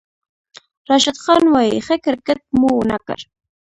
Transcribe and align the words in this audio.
راشد 0.89 1.17
خان 1.23 1.43
وايي، 1.53 1.77
"ښه 1.85 1.95
کرېکټ 2.05 2.39
مو 2.59 2.69
ونه 2.77 2.97
کړ" 3.05 3.17